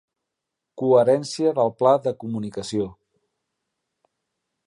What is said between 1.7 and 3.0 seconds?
pla de comunicació.